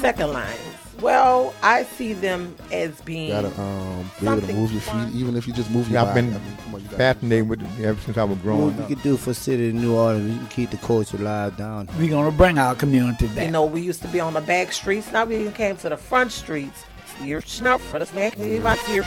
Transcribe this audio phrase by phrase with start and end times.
[0.00, 0.58] second lines.
[1.00, 4.80] Well, I see them as being You gotta um, be able to something move your
[4.82, 5.10] fun.
[5.10, 6.26] feet, even if you just move your Yeah, I've body.
[6.26, 8.42] been I mean, come on, you gotta- fascinated with it ever since I was What
[8.42, 8.88] growing we up.
[8.88, 11.88] could do for City of New Orleans, we can keep the culture alive down.
[11.98, 13.46] We're gonna bring our community back.
[13.46, 15.10] You know, we used to be on the back streets.
[15.10, 16.84] Now we even came to the front streets.
[17.22, 18.36] Your snuff for the snack.
[18.38, 19.04] Your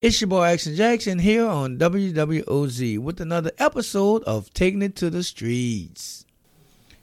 [0.00, 5.10] It's your boy Action Jackson here on WWOZ with another episode of Taking It to
[5.10, 6.24] the Streets.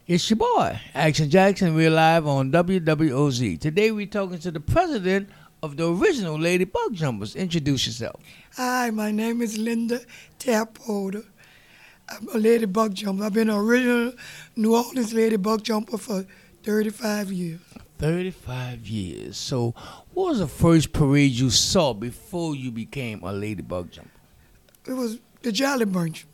[0.07, 1.73] It's your boy Action Jackson.
[1.73, 3.59] We're live on WWOZ.
[3.59, 5.29] Today we're talking to the president
[5.63, 7.35] of the original Lady Buck Jumpers.
[7.35, 8.21] Introduce yourself.
[8.55, 10.01] Hi, my name is Linda
[10.37, 11.25] Tapholder.
[12.07, 13.23] I'm a lady buck jumper.
[13.23, 14.13] I've been an original
[14.55, 16.23] New Orleans lady buck jumper for
[16.61, 17.59] 35 years.
[17.97, 19.37] 35 years.
[19.37, 19.73] So,
[20.13, 24.11] what was the first parade you saw before you became a Lady Buck Jumper?
[24.85, 26.27] It was the Jolly Bunch.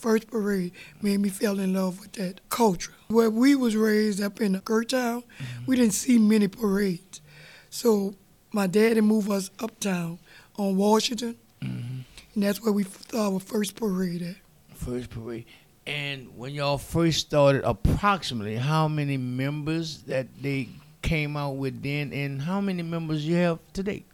[0.00, 0.72] First parade
[1.02, 2.94] made me fell in love with that culture.
[3.08, 5.64] Where we was raised up in Gertown, mm-hmm.
[5.66, 7.20] we didn't see many parades.
[7.68, 8.14] So
[8.50, 10.18] my daddy moved us uptown
[10.56, 12.00] on Washington, mm-hmm.
[12.34, 14.36] and that's where we saw uh, our first parade at.
[14.74, 15.44] First parade.
[15.86, 20.70] And when y'all first started, approximately how many members that they
[21.02, 24.04] came out with then, and how many members you have today?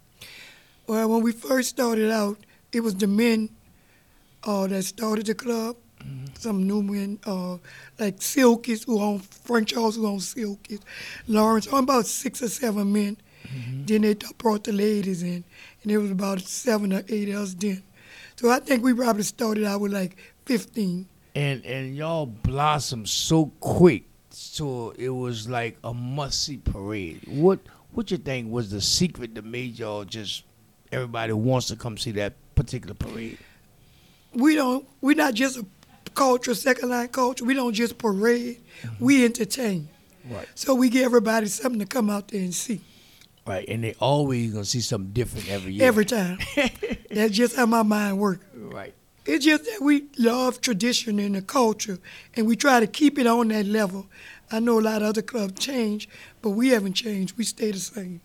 [0.85, 2.39] Well, when we first started out,
[2.73, 3.51] it was the men
[4.43, 5.75] uh, that started the club.
[6.37, 7.57] Some new men, uh,
[7.99, 10.81] like Silkies, who own Frank Charles, who owns Silkies,
[11.27, 13.17] Lawrence, on about six or seven men.
[13.85, 15.43] Then they brought the ladies in,
[15.81, 17.81] and there was about seven or eight of us then.
[18.35, 21.07] So I think we probably started out with like 15.
[21.35, 27.21] And and y'all blossomed so quick, so it was like a must see parade.
[27.27, 27.59] What
[27.91, 30.43] what you think was the secret that made y'all just
[30.91, 33.37] everybody wants to come see that particular parade?
[34.33, 35.65] we don't we're not just a
[36.17, 39.05] culture second line culture we don't just parade mm-hmm.
[39.05, 39.87] we entertain
[40.29, 40.47] Right.
[40.55, 42.81] so we give everybody something to come out there and see
[43.45, 45.87] Right, and they always gonna see something different every year.
[45.87, 46.37] every time
[47.11, 48.93] that's just how my mind works right.
[49.25, 51.97] it's just that we love tradition and the culture
[52.35, 54.05] and we try to keep it on that level
[54.51, 56.09] i know a lot of other clubs change
[56.41, 58.19] but we haven't changed we stay the same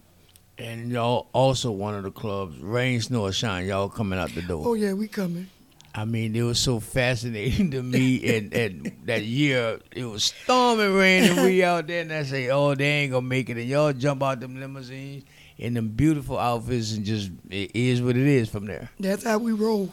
[0.59, 3.67] And y'all also one of the clubs, rain, snow, or shine.
[3.67, 4.63] Y'all coming out the door.
[4.69, 5.47] oh yeah we coming
[5.95, 8.37] I mean, it was so fascinating to me.
[8.37, 12.49] And, and that year, it was storming rain, and we out there, and I say,
[12.49, 15.25] "Oh, they ain't gonna make it." And y'all jump out them limousines
[15.59, 18.91] in them beautiful outfits, and just it is what it is from there.
[18.99, 19.93] that's how we roll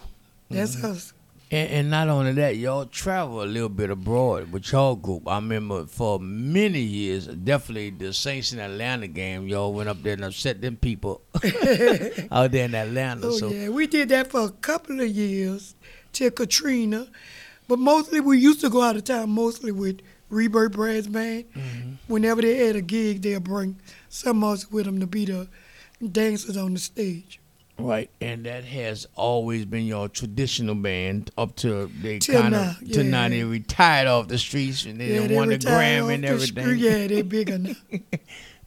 [0.49, 0.87] that's mm-hmm.
[0.87, 1.13] us
[1.51, 5.27] And, and not only that, y'all travel a little bit abroad with y'all group.
[5.27, 10.13] I remember for many years, definitely the Saints in Atlanta game, y'all went up there
[10.13, 11.21] and upset them people
[12.31, 13.27] out there in Atlanta.
[13.27, 15.75] Oh so yeah, we did that for a couple of years
[16.13, 17.07] till Katrina,
[17.67, 21.51] but mostly we used to go out of town mostly with Rebirth Brass Band.
[21.53, 21.91] Mm-hmm.
[22.07, 23.77] Whenever they had a gig, they'll bring
[24.07, 25.47] some of us with them to be the
[26.11, 27.39] dancers on the stage.
[27.79, 32.91] Right, and that has always been your traditional band up to they kind now, of
[32.91, 33.29] to now yeah.
[33.29, 36.63] they retired off the streets and they yeah, they won the off and everything.
[36.63, 36.79] street.
[36.79, 37.73] Yeah, they bigger now.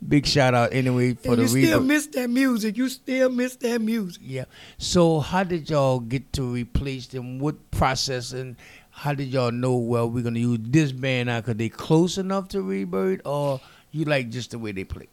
[0.07, 2.77] Big shout out anyway for and the you still miss that music.
[2.77, 4.23] You still miss that music.
[4.25, 4.45] yeah.
[4.79, 7.39] So how did y'all get to replace them?
[7.39, 8.57] What process and
[8.91, 9.77] how did y'all know?
[9.77, 13.61] Well, we're gonna use this band now because they close enough to Rebirth, or
[13.93, 15.09] you like just the way they play?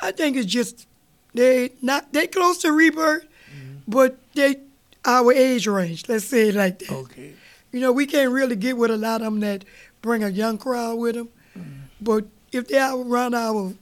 [0.00, 0.86] I think it's just
[1.34, 3.78] they not they close to Rebirth, mm-hmm.
[3.88, 4.56] but they
[5.04, 6.08] our age range.
[6.08, 6.92] Let's say it like that.
[6.92, 7.34] Okay.
[7.72, 9.64] You know, we can't really get with a lot of them that
[10.02, 11.28] bring a young crowd with them.
[11.58, 11.70] Mm-hmm.
[12.00, 13.72] But if they are around our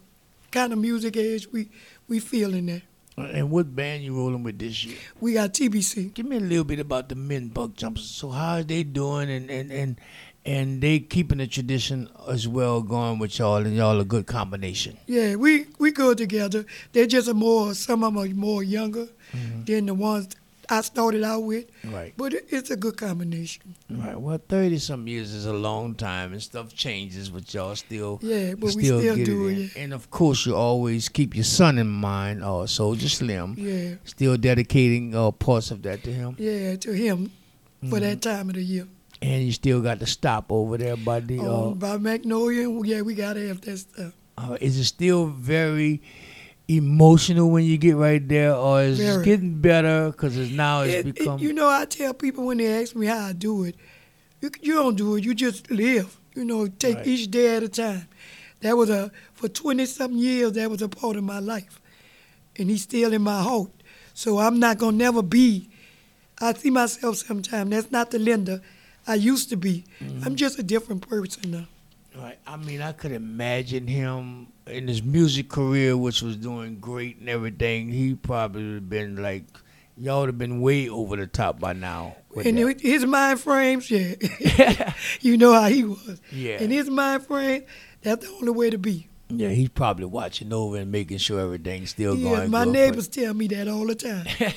[0.50, 1.68] kind of music age, we
[2.08, 2.82] we feeling that.
[3.20, 4.96] Uh, and what band you rolling with this year?
[5.20, 6.14] We got TBC.
[6.14, 8.08] Give me a little bit about the men buck jumpers.
[8.08, 10.00] So how are they doing and and and
[10.46, 14.96] and they keeping the tradition as well going with y'all and y'all a good combination.
[15.06, 16.64] Yeah, we we go together.
[16.92, 19.64] They're just a more some of them are more younger mm-hmm.
[19.64, 20.28] than the ones
[20.70, 21.66] I started out with.
[21.84, 22.14] Right.
[22.16, 23.74] But it, it's a good combination.
[23.90, 24.18] Right.
[24.20, 28.54] Well, thirty some years is a long time, and stuff changes, but y'all still Yeah,
[28.54, 29.58] but we still still get do it.
[29.58, 29.76] it.
[29.76, 33.54] And of course, you always keep your son in mind, or Soulja Slim.
[33.58, 37.30] Yeah, Still dedicating uh, parts of that to him, yeah, to him
[37.88, 38.86] for that time of the year.
[39.22, 41.40] and you still got to stop over there by the.
[41.40, 44.12] Uh, Um, by Magnolia, yeah, we gotta have that stuff.
[44.38, 46.00] Uh, is it still very
[46.76, 49.24] emotional when you get right there, or is it Very.
[49.24, 51.38] getting better because it's now it's It- it- become?
[51.40, 53.74] you know, I tell people when they ask me how I do it,
[54.40, 55.24] you, you don't do it.
[55.24, 56.16] You just live.
[56.34, 57.06] You know, take Right.
[57.08, 58.06] each day at a time.
[58.60, 60.52] That was a for twenty something years.
[60.52, 61.80] That was a part of my life,
[62.56, 63.70] and he's still in my heart.
[64.14, 65.68] So I'm not gonna never be.
[66.40, 67.70] I see myself sometimes.
[67.70, 68.60] That's not the Linda
[69.06, 69.84] I used to be.
[70.00, 70.24] Mm-hmm.
[70.24, 71.66] I'm just a different person now.
[72.16, 72.38] Right.
[72.46, 77.28] I mean, I could imagine him in his music career, which was doing great and
[77.28, 77.88] everything.
[77.90, 79.44] He probably would have been like,
[79.96, 82.16] y'all would have been way over the top by now.
[82.44, 82.80] And that.
[82.80, 84.14] his mind frames, yeah.
[85.20, 86.20] you know how he was.
[86.32, 86.60] Yeah.
[86.60, 87.64] In his mind frame,
[88.02, 89.08] that's the only way to be.
[89.28, 92.50] yeah, he's probably watching over and making sure everything's still Yeah, going.
[92.50, 94.26] my good neighbors tell me that all the time.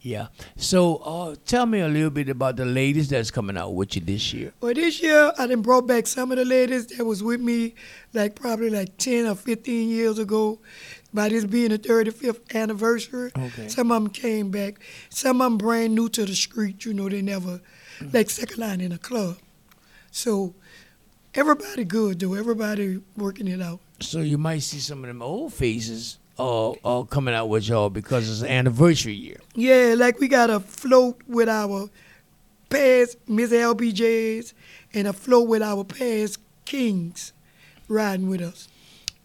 [0.00, 0.28] Yeah.
[0.56, 4.00] So, uh, tell me a little bit about the ladies that's coming out with you
[4.02, 4.52] this year.
[4.60, 7.74] Well, this year I done brought back some of the ladies that was with me,
[8.14, 10.60] like probably like ten or fifteen years ago.
[11.12, 13.68] By this being the 35th anniversary, Okay.
[13.68, 14.78] some of them came back.
[15.08, 16.84] Some of them brand new to the street.
[16.84, 17.60] You know, they never
[18.12, 19.38] like second line in a club.
[20.10, 20.54] So
[21.34, 22.34] everybody good though.
[22.34, 23.80] Everybody working it out.
[24.00, 27.90] So you might see some of them old faces uh, uh coming out with y'all
[27.90, 29.38] because it's an anniversary year.
[29.54, 31.88] Yeah, like we got a float with our
[32.68, 34.52] past Miss LBJs
[34.94, 37.32] and a float with our past kings
[37.88, 38.68] riding with us.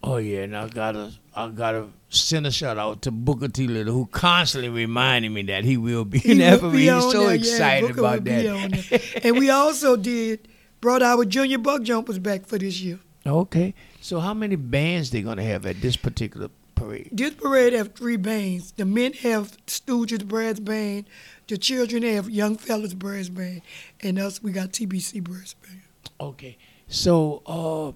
[0.01, 3.93] Oh yeah, and I gotta I gotta send a shout out to Booker T Little
[3.93, 8.05] who constantly reminding me that he will be in that He's so there, excited will
[8.05, 9.19] about that.
[9.23, 10.47] and we also did
[10.81, 12.99] brought our junior buck jumpers back for this year.
[13.25, 13.73] okay.
[14.01, 16.49] So how many bands they gonna have at this particular
[16.83, 17.09] parade?
[17.11, 18.71] This parade have three bands.
[18.73, 21.05] The men have Stooges Brass Band,
[21.47, 23.61] the children have Young Fellas Brass Band,
[24.01, 25.81] and us we got TBC Brass Band.
[26.19, 26.57] Okay.
[26.87, 27.91] So uh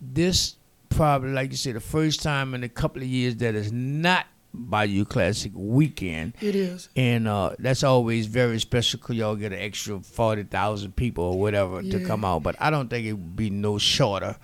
[0.00, 0.56] this
[0.90, 4.26] probably like you said, the first time in a couple of years that is not
[4.54, 6.34] Bayou Classic weekend.
[6.40, 6.88] It is.
[6.96, 11.82] And uh, that's always very special because y'all get an extra 40,000 people or whatever
[11.82, 12.42] to come out.
[12.42, 14.36] But I don't think it would be no shorter.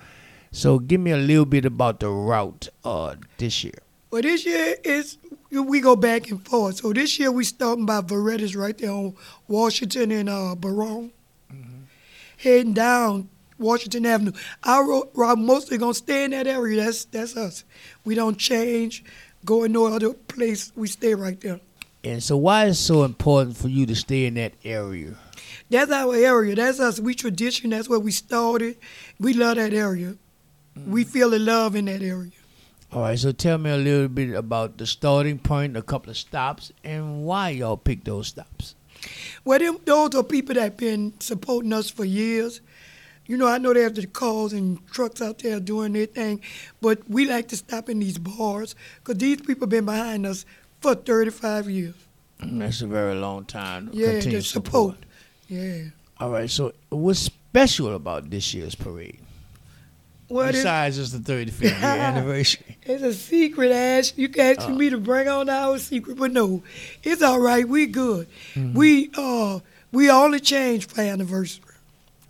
[0.55, 3.75] So give me a little bit about the route uh, this year.
[4.13, 5.19] Well, this year is
[5.51, 6.77] we go back and forth.
[6.77, 9.17] So this year we starting by Verret's right there on
[9.49, 11.11] Washington and uh, Baronne,
[12.37, 13.29] heading down
[13.59, 14.31] Washington Avenue.
[14.63, 16.85] Our ro- route mostly gonna stay in that area.
[16.85, 17.65] That's that's us.
[18.05, 19.03] We don't change,
[19.45, 20.71] going no other place.
[20.77, 21.59] We stay right there.
[22.05, 25.17] And so why is it so important for you to stay in that area?
[25.69, 26.55] That's our area.
[26.55, 27.01] That's us.
[27.01, 27.71] We tradition.
[27.71, 28.77] That's where we started.
[29.19, 30.15] We love that area.
[30.87, 32.31] We feel the love in that area.
[32.93, 36.17] All right, so tell me a little bit about the starting point, a couple of
[36.17, 38.75] stops, and why y'all pick those stops.
[39.45, 42.61] Well, them, those are people that been supporting us for years.
[43.27, 46.41] You know, I know they have the cars and trucks out there doing their thing,
[46.81, 50.45] but we like to stop in these bars because these people been behind us
[50.81, 51.95] for 35 years.
[52.41, 53.89] Mm, That's a very long time.
[53.91, 54.97] to Yeah, continue the support.
[55.49, 55.85] Yeah.
[56.21, 59.21] All right, so what's special about this year's parade?
[60.29, 62.79] Well, it's, Besides just the 35th year anniversary.
[62.83, 64.13] it's a secret, Ash.
[64.17, 64.73] You can ask Uh.
[64.73, 66.63] me to bring on our secret, but no,
[67.03, 67.69] it's all right.
[67.69, 68.27] We good.
[68.55, 68.73] Mm-hmm.
[68.75, 69.61] We uh
[69.93, 71.63] we only change for anniversary.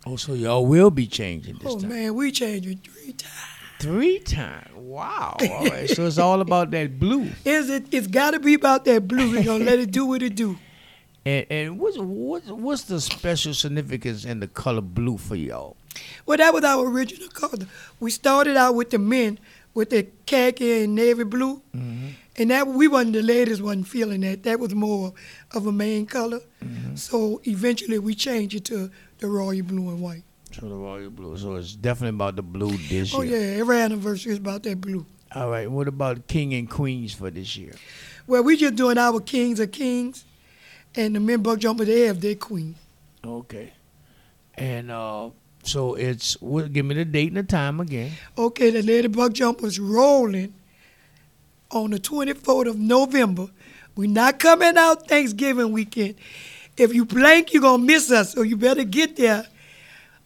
[0.05, 1.89] Oh, so y'all will be changing this Oh time.
[1.89, 3.33] man, we changing three times.
[3.79, 4.69] Three times.
[4.75, 5.35] Wow.
[5.41, 5.89] All right.
[5.89, 7.29] so it's all about that blue.
[7.43, 7.85] Is it?
[7.91, 9.31] It's got to be about that blue.
[9.31, 10.57] We gonna let it do what it do.
[11.27, 15.75] And and what's what's what's the special significance in the color blue for y'all?
[16.25, 17.67] Well, that was our original color.
[17.99, 19.39] We started out with the men
[19.73, 24.43] with the khaki and navy blue, and that we wasn't the ladies wasn't feeling that.
[24.43, 25.13] That was more
[25.51, 26.39] of a main color.
[26.95, 28.89] So eventually we changed it to
[29.19, 30.23] the royal blue and white.
[30.51, 31.37] So the royal blue.
[31.37, 33.35] So it's definitely about the blue this Oh year.
[33.35, 35.05] Oh yeah, every anniversary is about that blue.
[35.33, 35.69] All right.
[35.69, 37.73] What about king and queens for this year?
[38.27, 40.23] Well, we just doing our kings of kings,
[40.95, 42.75] and the men buck jumper they have their queen.
[43.25, 43.73] Okay.
[44.53, 45.31] And uh,
[45.67, 46.71] so it's what?
[46.73, 48.11] Give me the date and the time again.
[48.37, 50.53] Okay, the Lady Buck Jumpers rolling
[51.71, 53.47] on the 24th of November.
[53.95, 56.15] We're not coming out Thanksgiving weekend.
[56.77, 59.47] If you blank, you're going to miss us, so you better get there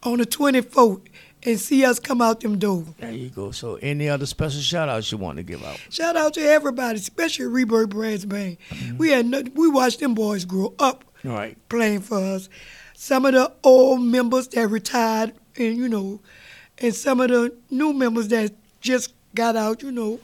[0.03, 1.01] on the 24th
[1.43, 2.87] and see us come out them doors.
[2.97, 3.51] There you go.
[3.51, 5.79] So any other special shout outs you want to give out?
[5.89, 8.57] Shout out to everybody, especially Rebirth Brass Band.
[8.69, 8.97] Mm-hmm.
[8.97, 11.57] We had no, we watched them boys grow up All right.
[11.69, 12.49] playing for us.
[13.01, 16.19] Some of the old members that retired, and you know,
[16.79, 18.51] and some of the new members that
[18.81, 20.19] just got out, you know.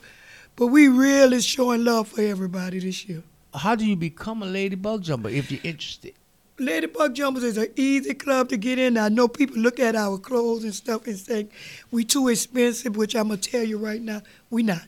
[0.58, 3.24] But we really showing love for everybody this year.
[3.53, 6.15] How do you become a lady buck jumper if you're interested?
[6.60, 8.98] Lady Buck Jumpers is an easy club to get in.
[8.98, 11.48] I know people look at our clothes and stuff and say
[11.91, 14.86] we too expensive, which I'm gonna tell you right now, we not.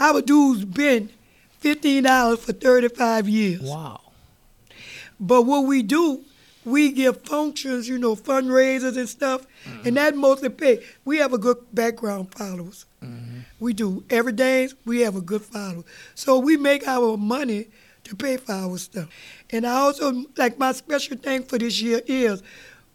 [0.00, 1.10] Our dues been
[1.60, 3.60] fifteen dollars for thirty five years.
[3.62, 4.00] Wow.
[5.20, 6.24] But what we do,
[6.68, 9.46] we give functions, you know, fundraisers and stuff,
[9.84, 10.84] and that mostly pay.
[11.04, 12.86] We have a good background followers.
[13.02, 13.40] Mm-hmm.
[13.60, 14.04] We do.
[14.10, 15.84] Every day we have a good follower.
[16.14, 17.68] So we make our money
[18.04, 19.08] to pay for our stuff.
[19.50, 22.42] And I also, like my special thing for this year is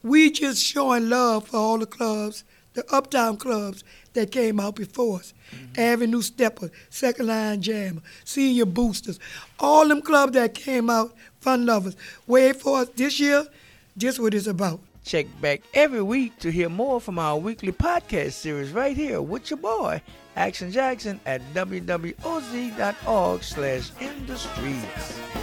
[0.02, 5.20] we just showing love for all the clubs the Uptown clubs that came out before
[5.20, 5.34] us.
[5.52, 5.80] Mm-hmm.
[5.80, 9.20] Avenue Stepper, Second Line Jammer, Senior Boosters,
[9.60, 11.96] all them clubs that came out, Fun Lovers.
[12.28, 13.46] Wait for us this year,
[13.96, 14.80] this what it's about.
[15.04, 19.50] Check back every week to hear more from our weekly podcast series right here with
[19.50, 20.02] your boy,
[20.36, 25.43] Action Jackson at wwoz.org slash in the streets.